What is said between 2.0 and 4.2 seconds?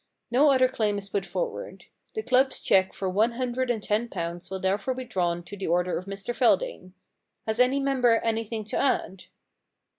The club's cheque for one hundred and ten